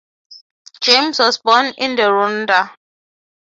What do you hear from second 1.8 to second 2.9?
the Rhondda.